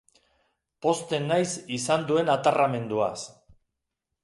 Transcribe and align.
Pozten 0.85 1.27
naiz 1.33 1.51
izan 1.77 2.07
duen 2.09 2.33
atarramenduaz. 2.39 3.15